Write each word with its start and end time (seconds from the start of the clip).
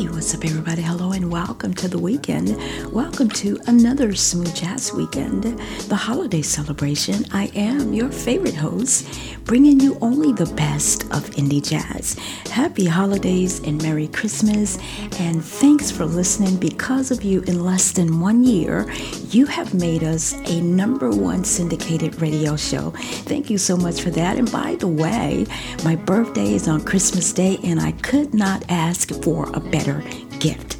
Hey, 0.00 0.08
what's 0.08 0.34
up, 0.34 0.46
everybody? 0.46 0.80
Hello, 0.80 1.12
and 1.12 1.30
welcome 1.30 1.74
to 1.74 1.86
the 1.86 1.98
weekend. 1.98 2.56
Welcome 2.90 3.28
to 3.32 3.60
another 3.66 4.14
Smooth 4.14 4.54
Jazz 4.54 4.94
Weekend, 4.94 5.42
the 5.90 5.94
holiday 5.94 6.40
celebration. 6.40 7.26
I 7.32 7.48
am 7.54 7.92
your 7.92 8.10
favorite 8.10 8.54
host, 8.54 9.06
bringing 9.44 9.78
you 9.78 9.98
only 10.00 10.32
the 10.32 10.50
best 10.54 11.02
of 11.12 11.28
indie 11.32 11.62
jazz. 11.62 12.14
Happy 12.50 12.86
holidays 12.86 13.60
and 13.60 13.82
Merry 13.82 14.08
Christmas, 14.08 14.78
and 15.18 15.44
thanks 15.44 15.90
for 15.90 16.06
listening. 16.06 16.56
Because 16.56 17.10
of 17.10 17.22
you, 17.22 17.42
in 17.42 17.62
less 17.62 17.92
than 17.92 18.20
one 18.20 18.42
year, 18.42 18.90
you 19.28 19.44
have 19.44 19.74
made 19.74 20.02
us 20.02 20.32
a 20.48 20.62
number 20.62 21.10
one 21.10 21.44
syndicated 21.44 22.22
radio 22.22 22.56
show. 22.56 22.92
Thank 23.26 23.50
you 23.50 23.58
so 23.58 23.76
much 23.76 24.00
for 24.00 24.08
that. 24.12 24.38
And 24.38 24.50
by 24.50 24.76
the 24.76 24.88
way, 24.88 25.44
my 25.84 25.94
birthday 25.94 26.54
is 26.54 26.68
on 26.68 26.86
Christmas 26.86 27.34
Day, 27.34 27.58
and 27.62 27.78
I 27.78 27.92
could 27.92 28.32
not 28.32 28.64
ask 28.70 29.10
for 29.22 29.50
a 29.52 29.60
better 29.60 29.89
gift. 30.38 30.76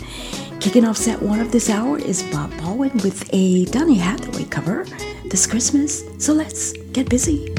Kicking 0.61 0.85
off 0.85 0.97
set 0.97 1.21
one 1.23 1.41
of 1.41 1.53
this 1.53 1.71
hour 1.71 1.99
is 1.99 2.23
Bob 2.25 2.51
Baldwin 2.59 2.93
with 2.99 3.29
a 3.33 3.65
Donny 3.67 3.97
Hathaway 3.97 4.45
cover 4.45 4.85
this 5.25 5.47
Christmas. 5.47 6.05
So 6.19 6.33
let's 6.33 6.73
get 6.93 7.09
busy. 7.09 7.55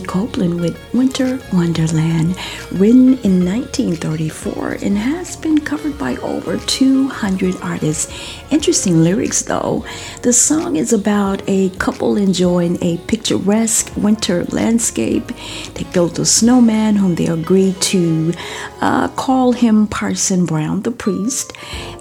Copeland 0.00 0.60
with 0.60 0.78
Winter 0.94 1.38
Wonderland, 1.52 2.36
written 2.74 3.18
in 3.18 3.44
1934 3.44 4.78
and 4.82 4.96
has 4.96 5.36
been 5.36 5.60
covered 5.60 5.98
by 5.98 6.16
over 6.16 6.56
200 6.58 7.56
artists. 7.62 8.12
Interesting 8.50 9.02
lyrics 9.02 9.42
though. 9.42 9.84
The 10.22 10.32
song 10.32 10.76
is 10.76 10.92
about 10.92 11.42
a 11.46 11.70
couple 11.70 12.16
enjoying 12.16 12.82
a 12.82 12.98
picturesque 13.06 13.92
winter 13.96 14.44
landscape. 14.44 15.32
They 15.74 15.84
built 15.92 16.18
a 16.18 16.24
snowman 16.24 16.96
whom 16.96 17.14
they 17.14 17.26
agreed 17.26 17.80
to 17.82 18.32
uh, 18.80 19.08
call 19.08 19.52
him 19.52 19.86
Parson 19.86 20.46
Brown, 20.46 20.82
the 20.82 20.90
priest. 20.90 21.52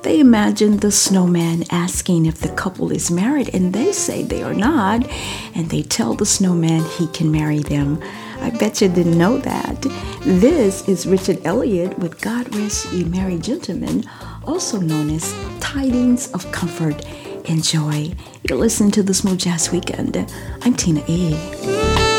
They 0.03 0.19
imagine 0.19 0.77
the 0.77 0.91
snowman 0.91 1.65
asking 1.69 2.25
if 2.25 2.39
the 2.39 2.49
couple 2.49 2.91
is 2.91 3.11
married, 3.11 3.53
and 3.53 3.73
they 3.73 3.91
say 3.91 4.23
they 4.23 4.41
are 4.41 4.53
not, 4.53 5.07
and 5.53 5.69
they 5.69 5.83
tell 5.83 6.13
the 6.13 6.25
snowman 6.25 6.83
he 6.97 7.07
can 7.07 7.31
marry 7.31 7.59
them. 7.59 8.01
I 8.41 8.49
bet 8.49 8.81
you 8.81 8.89
didn't 8.89 9.17
know 9.17 9.37
that. 9.37 9.81
This 10.21 10.87
is 10.89 11.05
Richard 11.05 11.39
Elliott 11.45 11.97
with 11.99 12.19
God 12.21 12.53
Rest 12.55 12.91
Ye 12.91 13.03
Merry 13.03 13.37
Gentlemen, 13.37 14.03
also 14.45 14.79
known 14.79 15.11
as 15.11 15.33
Tidings 15.59 16.31
of 16.31 16.51
Comfort 16.51 17.05
and 17.47 17.63
Joy. 17.63 18.11
You're 18.43 18.57
listening 18.57 18.91
to 18.91 19.03
the 19.03 19.13
Smooth 19.13 19.39
Jazz 19.39 19.71
Weekend. 19.71 20.17
I'm 20.63 20.73
Tina 20.73 21.03
E. 21.07 22.10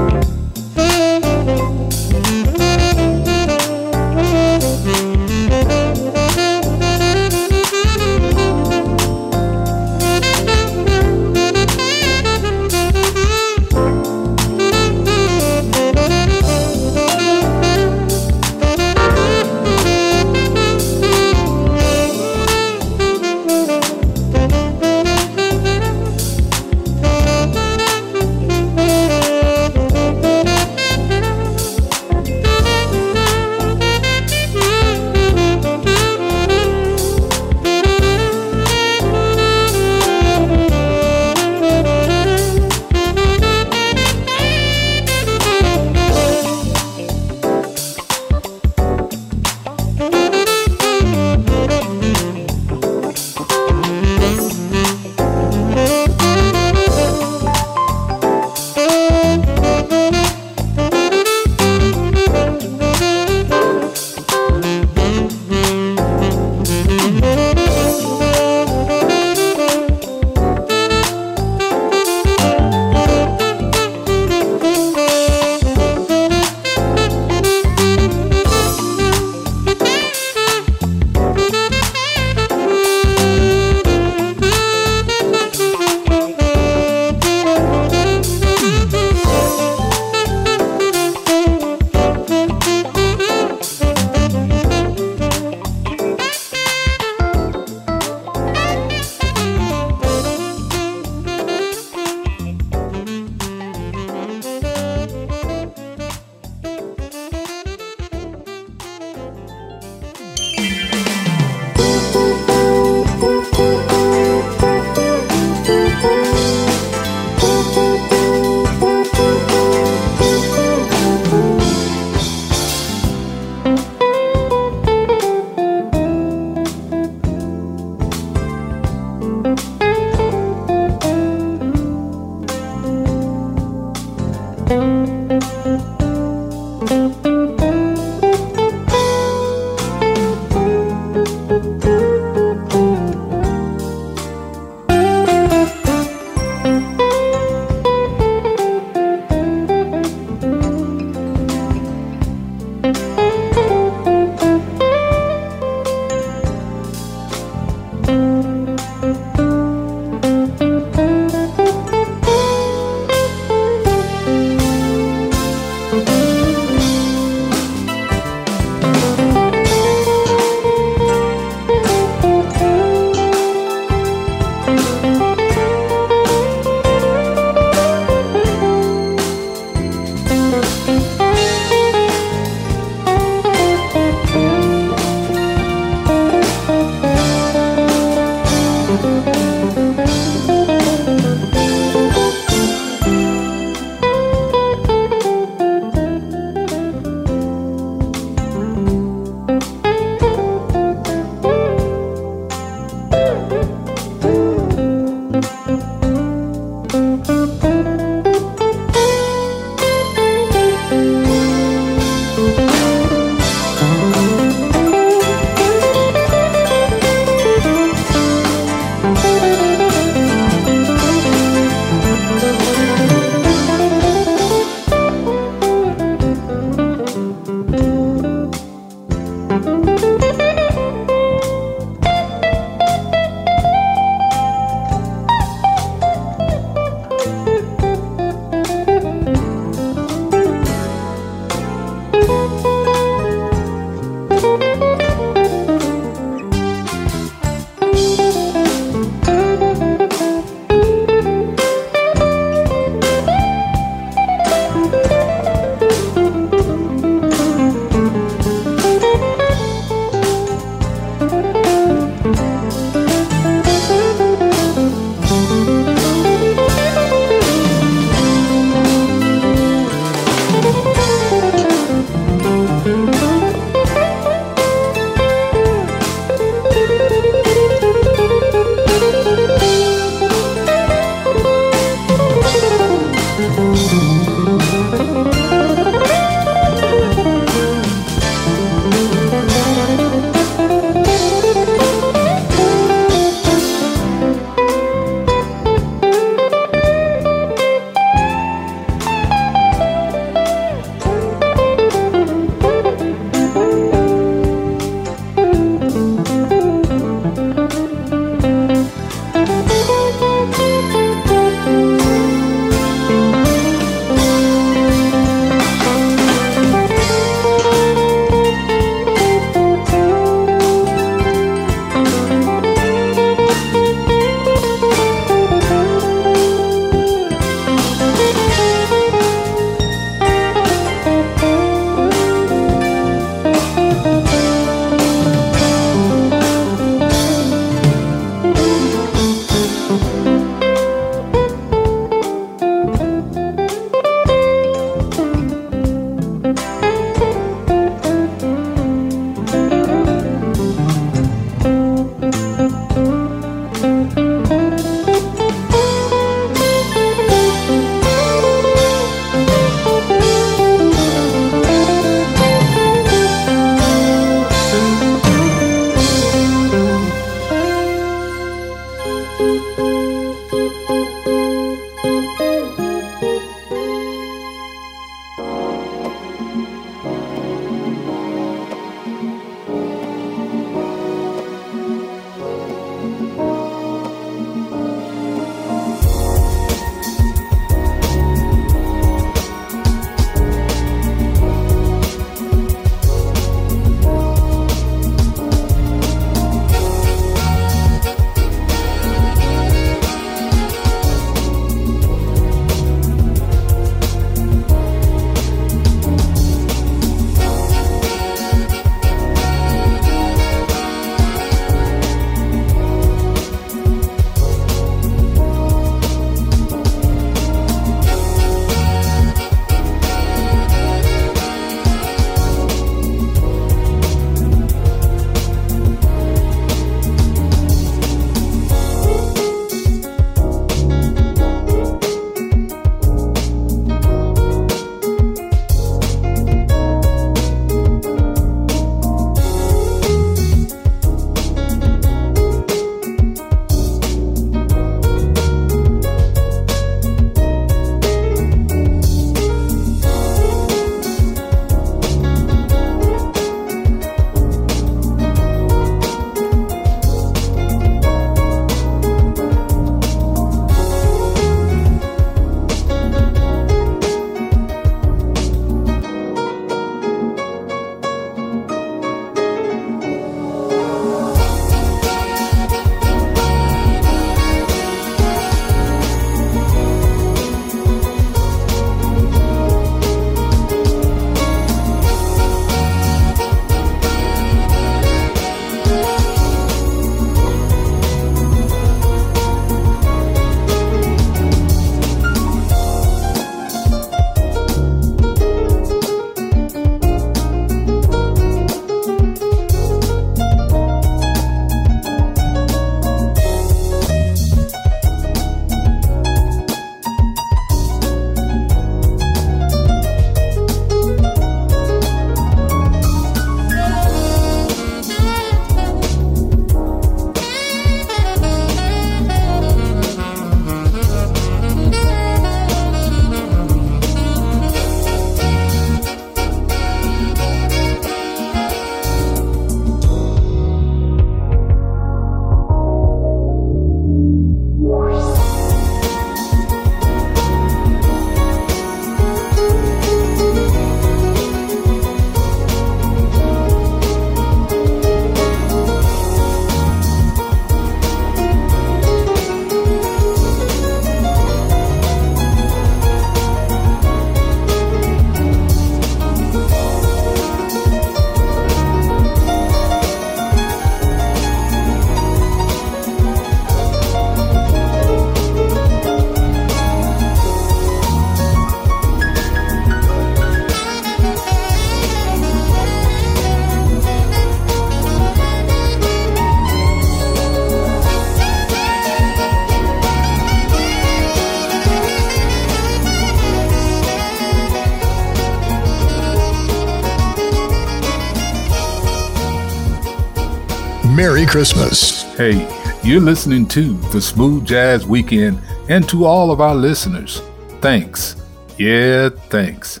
Christmas. 591.54 592.24
Hey, 592.36 592.66
you're 593.04 593.20
listening 593.20 593.64
to 593.68 593.96
the 594.10 594.20
Smooth 594.20 594.66
Jazz 594.66 595.06
Weekend, 595.06 595.60
and 595.88 596.08
to 596.08 596.24
all 596.24 596.50
of 596.50 596.60
our 596.60 596.74
listeners, 596.74 597.42
thanks. 597.80 598.34
Yeah, 598.76 599.28
thanks. 599.28 600.00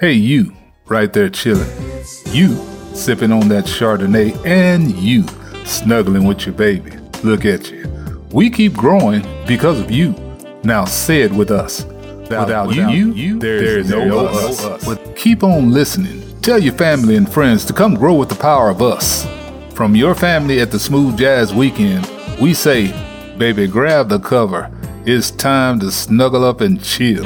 Hey, 0.00 0.14
you, 0.14 0.56
right 0.86 1.12
there 1.12 1.28
chilling. 1.28 1.68
You, 2.28 2.56
sipping 2.94 3.32
on 3.32 3.48
that 3.50 3.66
Chardonnay, 3.66 4.46
and 4.46 4.92
you, 4.96 5.26
snuggling 5.66 6.24
with 6.24 6.46
your 6.46 6.54
baby. 6.54 6.92
Look 7.22 7.44
at 7.44 7.70
you. 7.70 7.84
We 8.32 8.48
keep 8.48 8.72
growing 8.72 9.26
because 9.46 9.78
of 9.78 9.90
you. 9.90 10.14
Now 10.62 10.86
say 10.86 11.20
it 11.20 11.32
with 11.32 11.50
us. 11.50 11.84
Without, 11.84 12.68
without 12.68 12.94
you, 12.94 13.12
you, 13.12 13.38
there 13.38 13.78
is 13.80 13.90
no, 13.90 14.06
no 14.06 14.26
us. 14.28 14.64
us. 14.64 14.86
But 14.86 15.16
keep 15.16 15.44
on 15.44 15.70
listening. 15.70 16.40
Tell 16.40 16.58
your 16.58 16.72
family 16.72 17.16
and 17.16 17.30
friends 17.30 17.66
to 17.66 17.74
come 17.74 17.94
grow 17.94 18.14
with 18.14 18.30
the 18.30 18.36
power 18.36 18.70
of 18.70 18.80
us. 18.80 19.26
From 19.74 19.96
your 19.96 20.14
family 20.14 20.60
at 20.60 20.70
the 20.70 20.78
Smooth 20.78 21.18
Jazz 21.18 21.52
Weekend, 21.52 22.08
we 22.40 22.54
say, 22.54 22.92
baby, 23.36 23.66
grab 23.66 24.08
the 24.08 24.20
cover. 24.20 24.70
It's 25.04 25.32
time 25.32 25.80
to 25.80 25.90
snuggle 25.90 26.44
up 26.44 26.60
and 26.60 26.80
chill. 26.80 27.24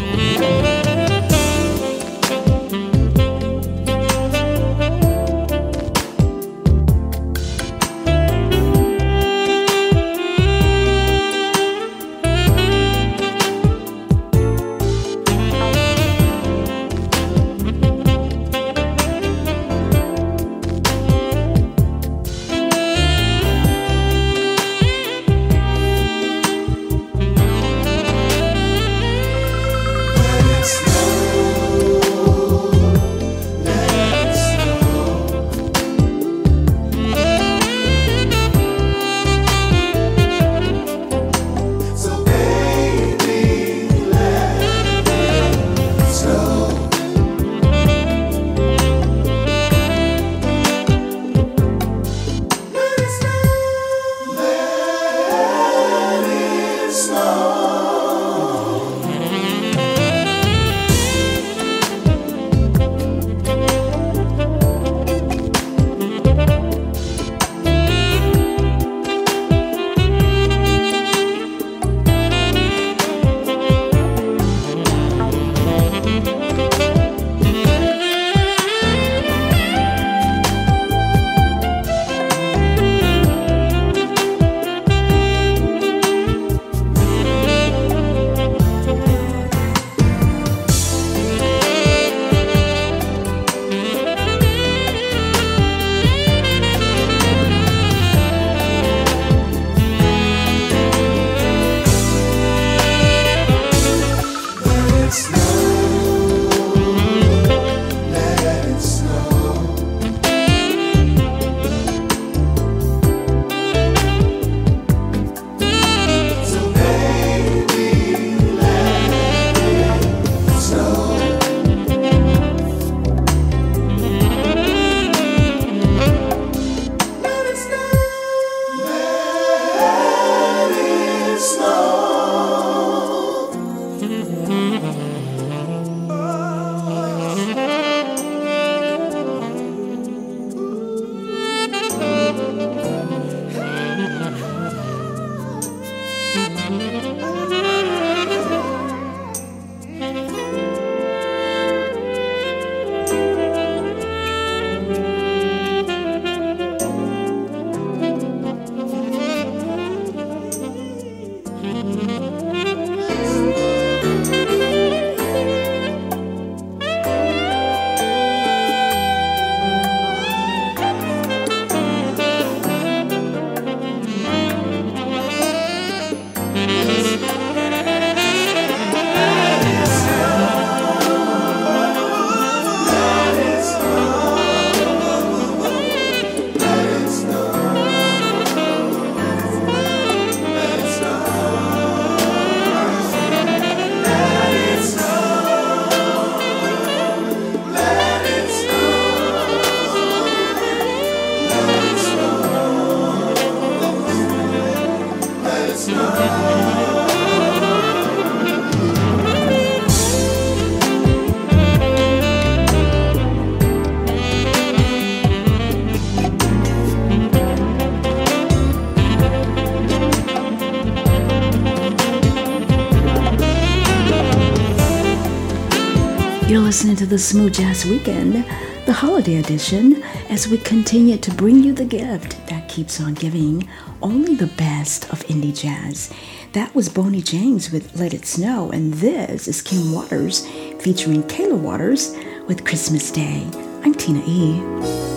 The 227.09 227.19
Smooth 227.19 227.55
Jazz 227.55 227.87
Weekend, 227.87 228.45
the 228.85 228.93
holiday 228.93 229.37
edition, 229.37 230.03
as 230.29 230.47
we 230.47 230.59
continue 230.59 231.17
to 231.17 231.31
bring 231.31 231.63
you 231.63 231.73
the 231.73 231.87
gift 231.87 232.47
that 232.49 232.69
keeps 232.69 233.01
on 233.01 233.15
giving 233.15 233.67
only 234.03 234.35
the 234.35 234.49
best 234.59 235.11
of 235.11 235.25
indie 235.27 235.59
jazz. 235.59 236.13
That 236.53 236.75
was 236.75 236.91
Boney 236.91 237.23
James 237.23 237.73
with 237.73 237.99
Let 237.99 238.13
It 238.13 238.27
Snow, 238.27 238.71
and 238.71 238.93
this 238.93 239.49
is 239.49 239.63
Kim 239.63 239.91
Waters 239.91 240.47
featuring 240.81 241.23
Kayla 241.23 241.59
Waters 241.59 242.15
with 242.47 242.67
Christmas 242.67 243.11
Day. 243.11 243.47
I'm 243.85 243.95
Tina 243.95 244.23
E. 244.27 245.08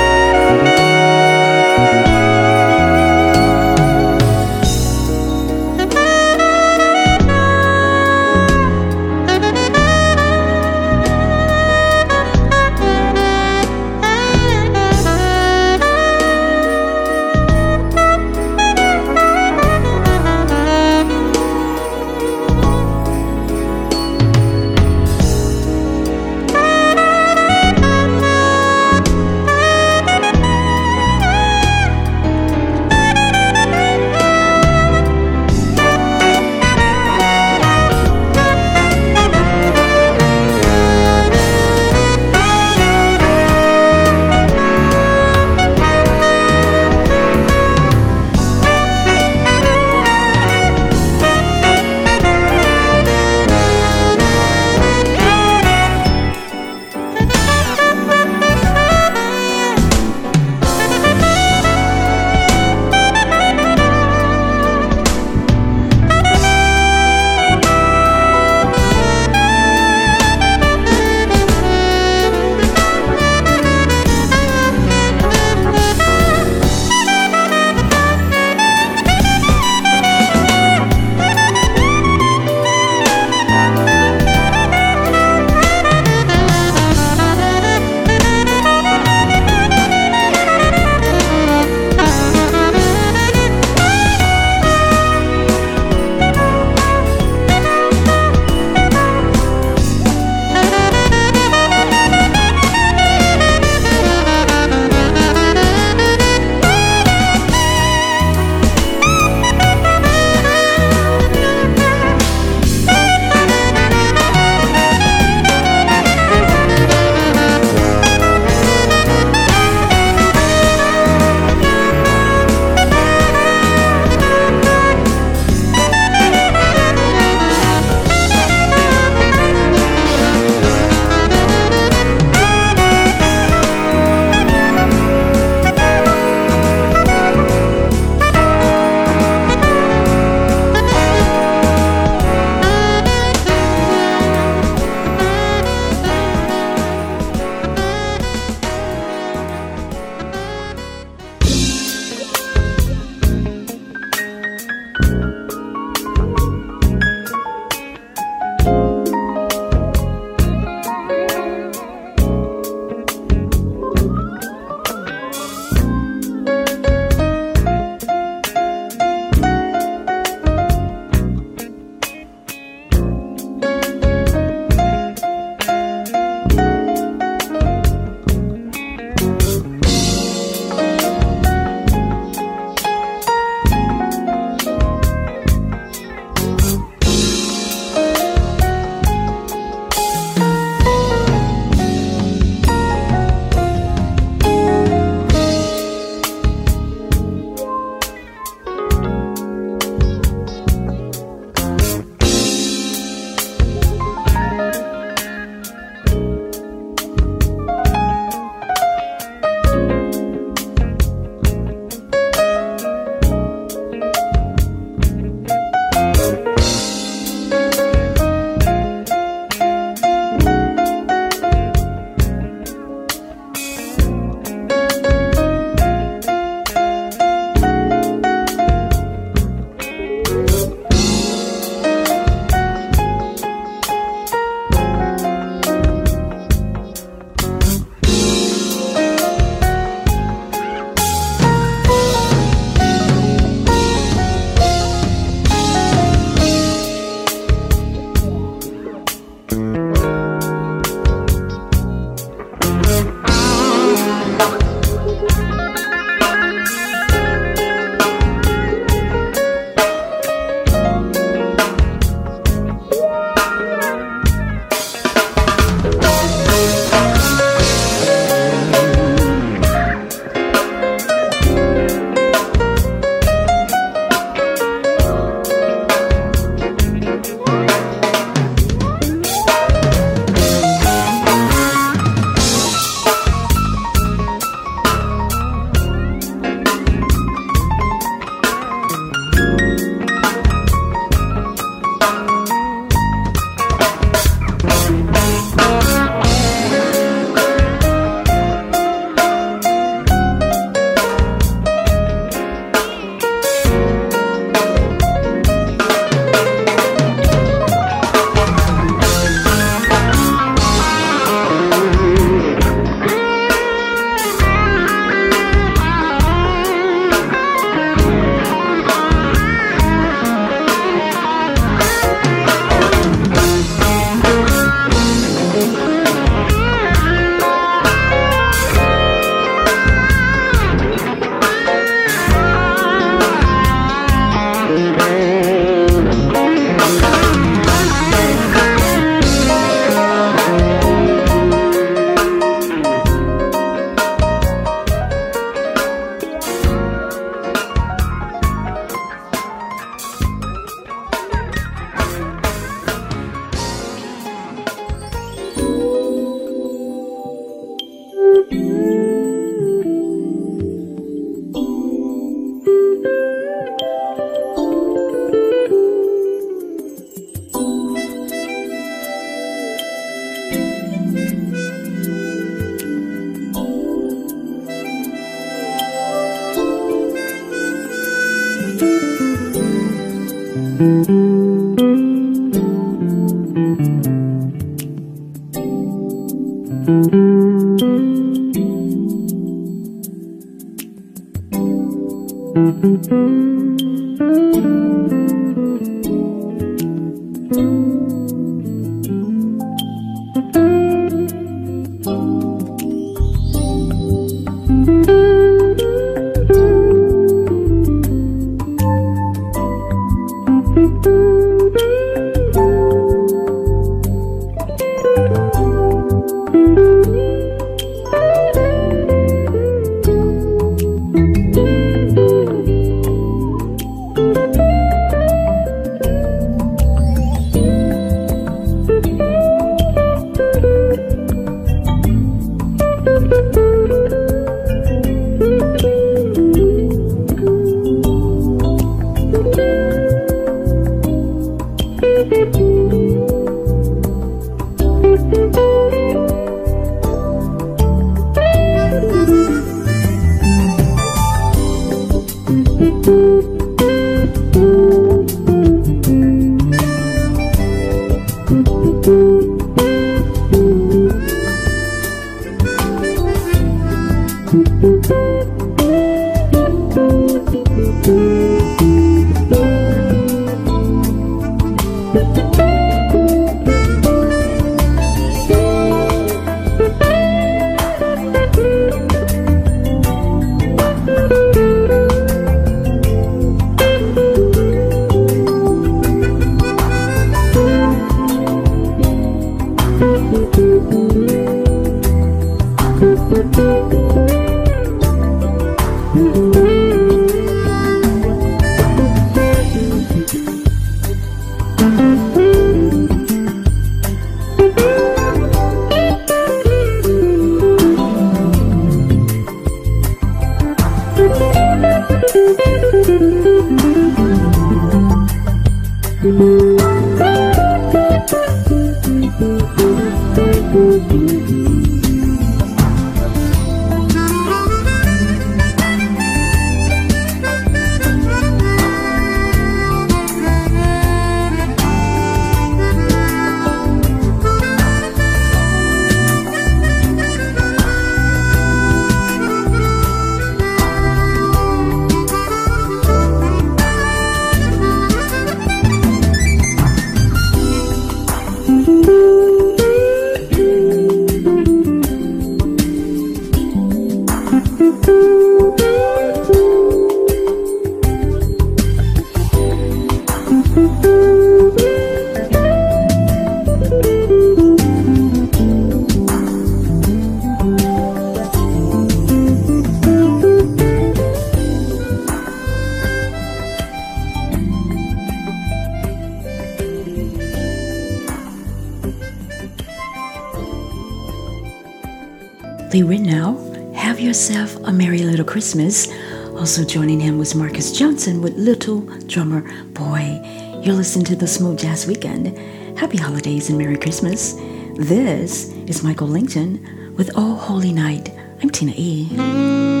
Lee 582.93 583.03
Ritenour, 583.03 583.95
Have 583.95 584.19
Yourself 584.19 584.75
a 584.83 584.91
Merry 584.91 585.19
Little 585.19 585.45
Christmas. 585.45 586.09
Also 586.57 586.83
joining 586.83 587.21
him 587.21 587.37
was 587.37 587.55
Marcus 587.55 587.97
Johnson 587.97 588.41
with 588.41 588.57
Little 588.57 588.99
Drummer 589.27 589.61
Boy. 589.93 590.41
You're 590.83 590.95
listening 590.95 591.23
to 591.27 591.37
the 591.37 591.47
Smooth 591.47 591.79
Jazz 591.79 592.05
Weekend. 592.05 592.57
Happy 592.99 593.17
holidays 593.17 593.69
and 593.69 593.77
Merry 593.77 593.97
Christmas. 593.97 594.55
This 594.97 595.69
is 595.87 596.03
Michael 596.03 596.27
Lington 596.27 597.15
with 597.15 597.31
Oh 597.35 597.55
Holy 597.55 597.93
Night. 597.93 598.29
I'm 598.61 598.69
Tina 598.69 598.91
E. 598.97 600.00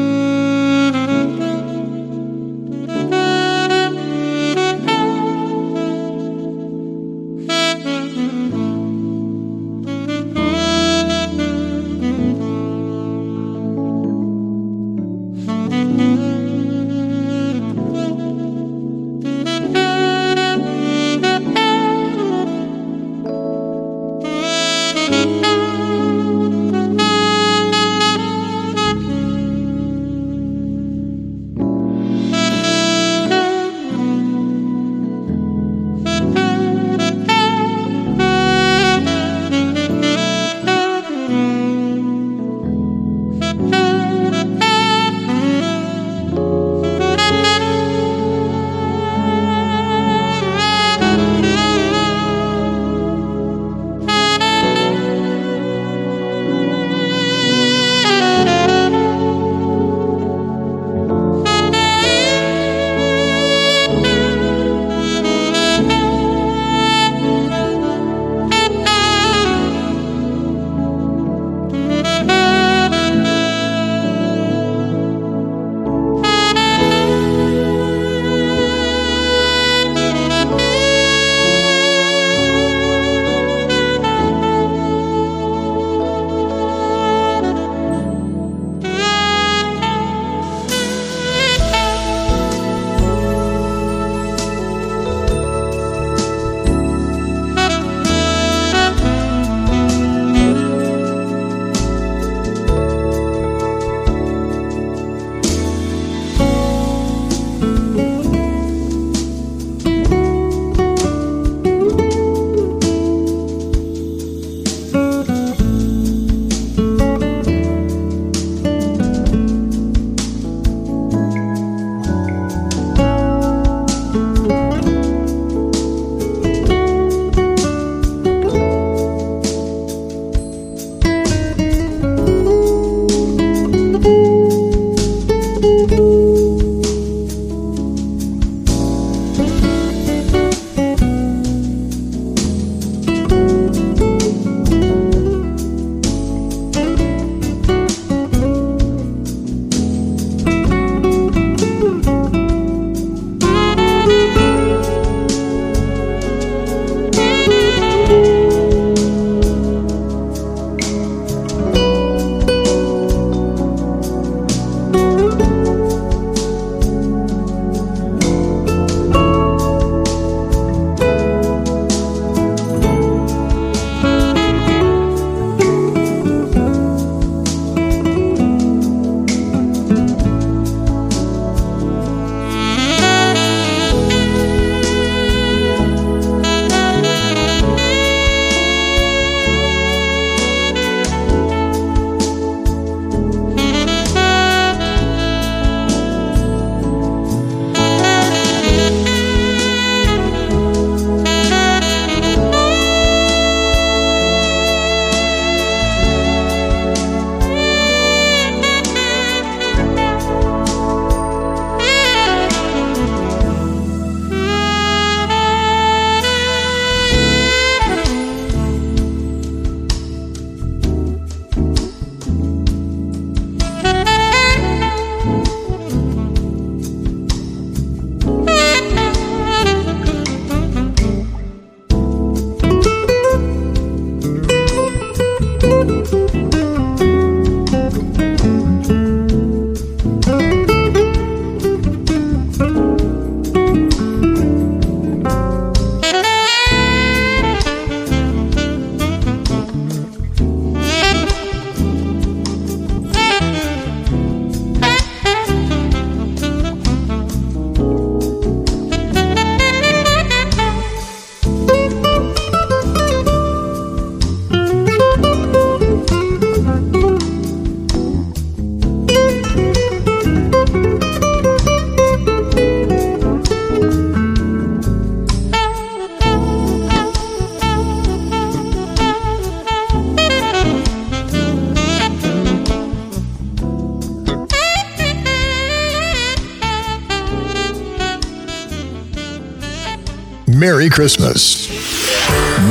Christmas. 291.31 291.69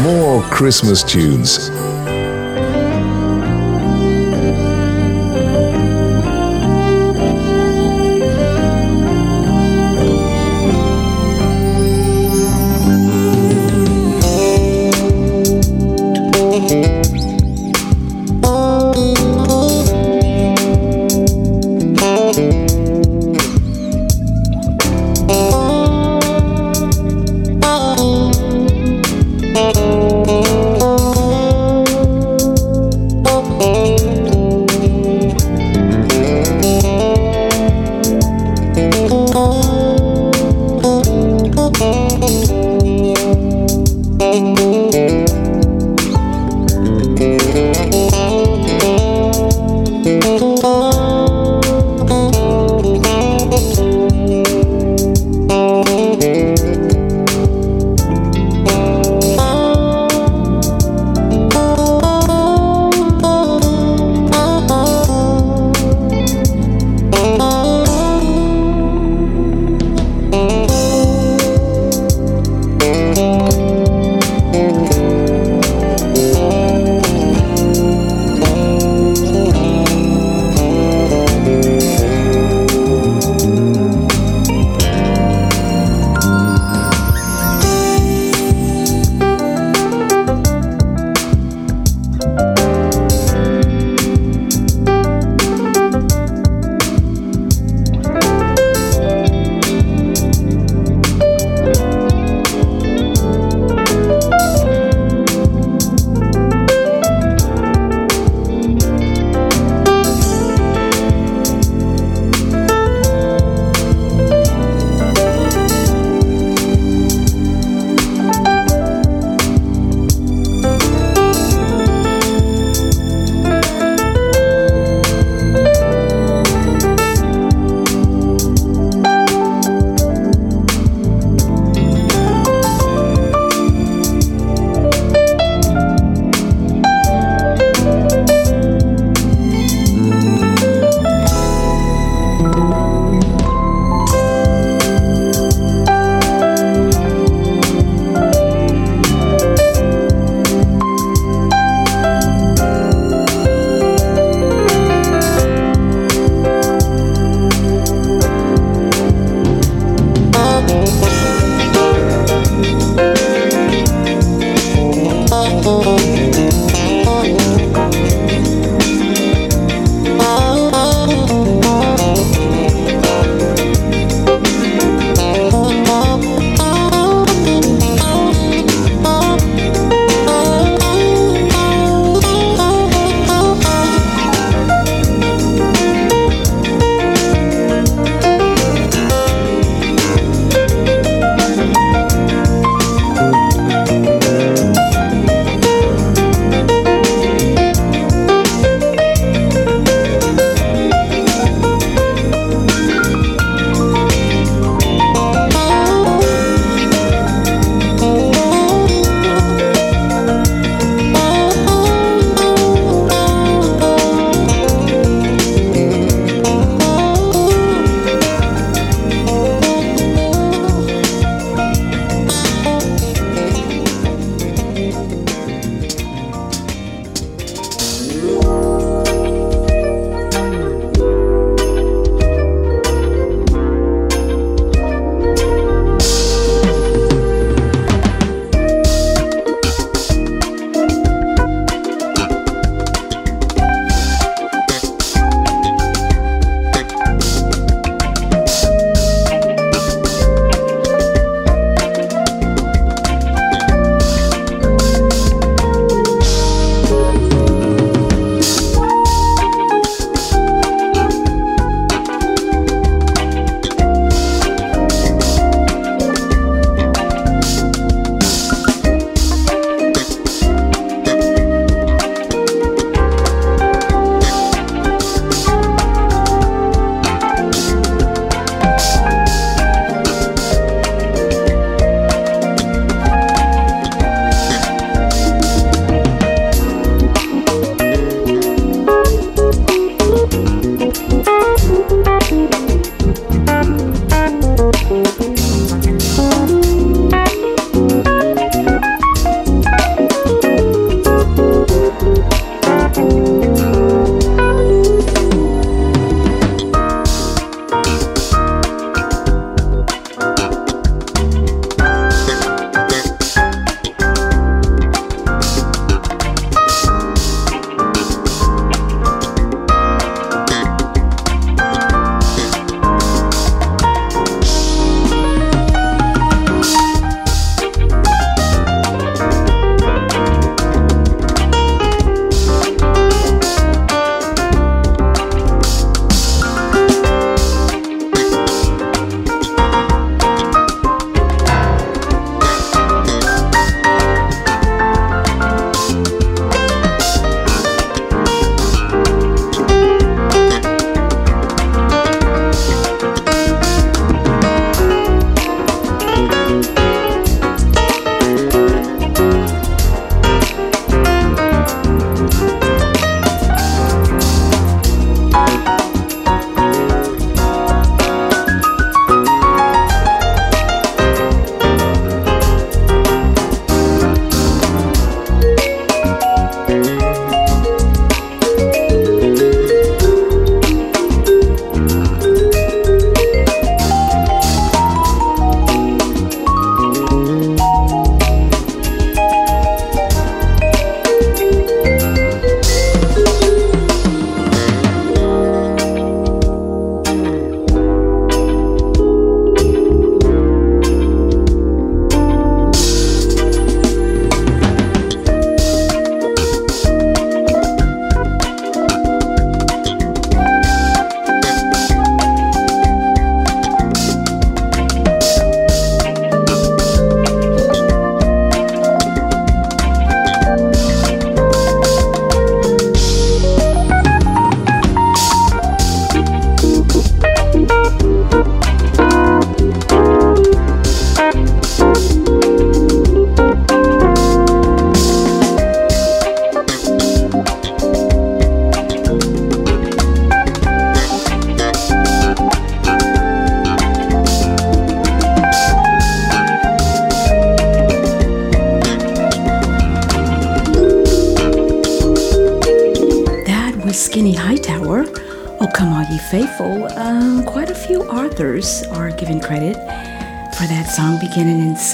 More 0.02 0.42
Christmas 0.50 1.02
tunes. 1.02 1.79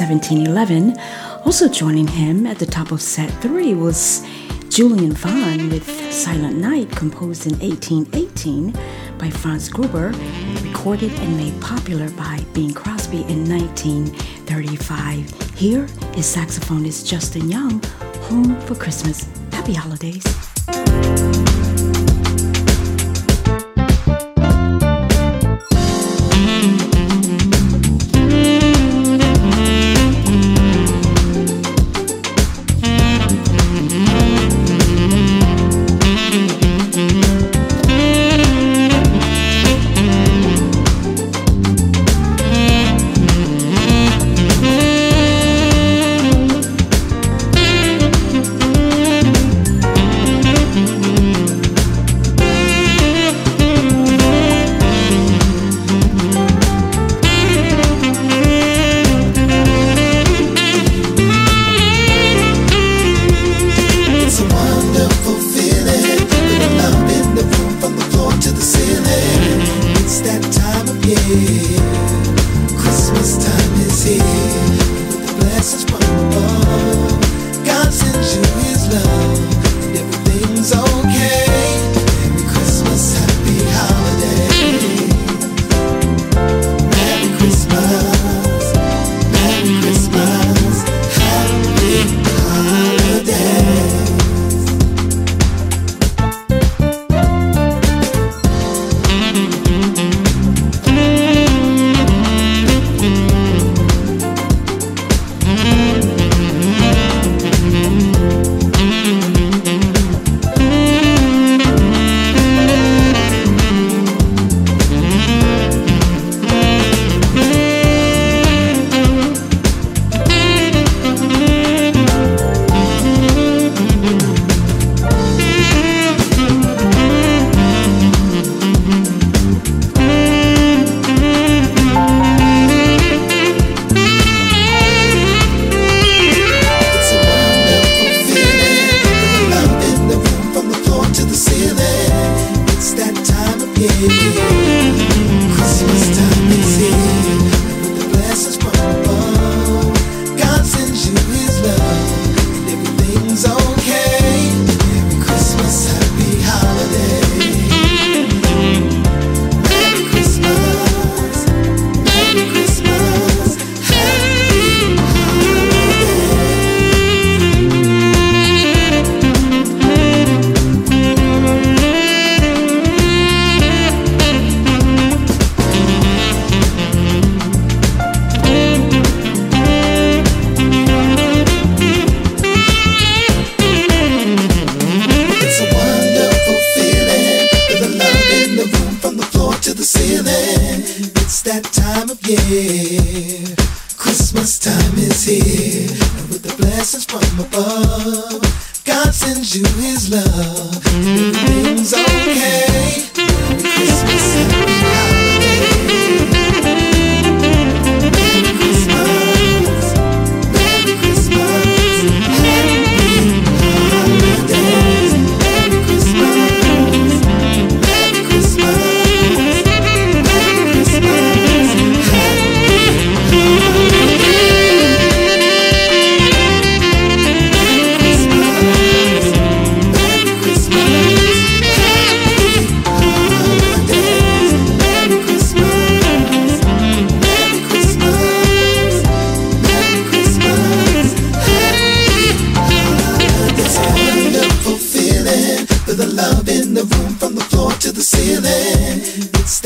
1711. 0.08 0.96
Also 1.44 1.68
joining 1.68 2.06
him 2.06 2.46
at 2.46 2.58
the 2.58 2.66
top 2.66 2.92
of 2.92 3.02
set 3.02 3.30
three 3.42 3.74
was 3.74 4.24
Julian 4.68 5.12
Vaughn 5.12 5.70
with 5.70 5.88
Silent 6.12 6.58
Night, 6.58 6.90
composed 6.90 7.46
in 7.46 7.58
1818 7.58 8.72
by 9.18 9.30
Franz 9.30 9.68
Gruber, 9.68 10.12
recorded 10.62 11.12
and 11.12 11.36
made 11.36 11.60
popular 11.60 12.08
by 12.10 12.40
Bing 12.52 12.72
Crosby 12.72 13.22
in 13.22 13.48
1935. 13.48 15.56
Here 15.56 15.84
is 16.16 16.26
saxophonist 16.26 17.06
Justin 17.06 17.50
Young, 17.50 17.82
Home 18.28 18.60
for 18.62 18.74
Christmas. 18.74 19.28
Happy 19.52 19.74
holidays. 19.74 20.45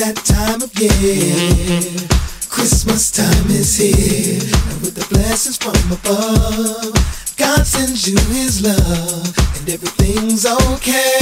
that 0.00 0.16
time 0.24 0.62
of 0.62 0.72
year. 0.80 2.08
Christmas 2.48 3.10
time 3.10 3.50
is 3.50 3.76
here, 3.76 4.40
and 4.40 4.80
with 4.80 4.94
the 4.94 5.06
blessings 5.12 5.58
from 5.58 5.76
above, 5.92 6.96
God 7.36 7.66
sends 7.66 8.08
you 8.08 8.16
His 8.32 8.62
love, 8.62 9.36
and 9.58 9.68
everything's 9.68 10.46
okay. 10.46 11.19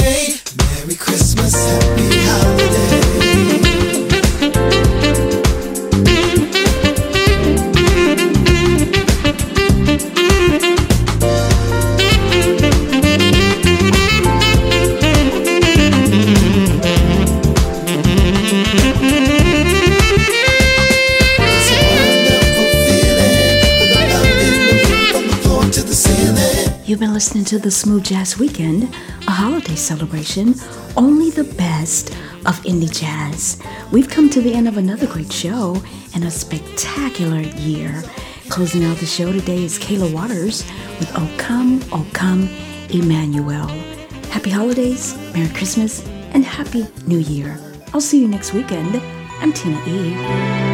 To 27.49 27.57
the 27.57 27.71
Smooth 27.71 28.03
Jazz 28.03 28.37
Weekend, 28.37 28.83
a 29.27 29.31
holiday 29.31 29.73
celebration, 29.73 30.53
only 30.95 31.31
the 31.31 31.45
best 31.55 32.11
of 32.45 32.61
indie 32.61 32.95
jazz. 32.95 33.59
We've 33.91 34.07
come 34.07 34.29
to 34.29 34.39
the 34.39 34.53
end 34.53 34.67
of 34.67 34.77
another 34.77 35.07
great 35.07 35.33
show 35.33 35.81
and 36.13 36.25
a 36.25 36.29
spectacular 36.29 37.39
year. 37.39 38.03
Closing 38.49 38.83
out 38.83 38.97
the 38.97 39.07
show 39.07 39.31
today 39.33 39.63
is 39.63 39.79
Kayla 39.79 40.13
Waters 40.13 40.63
with 40.99 41.11
Oh 41.15 41.35
Come, 41.39 41.83
Oh 41.91 42.05
Come, 42.13 42.47
Emmanuel. 42.91 43.67
Happy 44.29 44.51
holidays, 44.51 45.17
Merry 45.33 45.49
Christmas, 45.49 46.07
and 46.33 46.45
Happy 46.45 46.85
New 47.07 47.17
Year. 47.17 47.59
I'll 47.95 48.01
see 48.01 48.21
you 48.21 48.27
next 48.27 48.53
weekend. 48.53 49.01
I'm 49.41 49.53
Tina 49.53 49.81
E. 49.87 50.68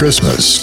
Christmas. 0.00 0.59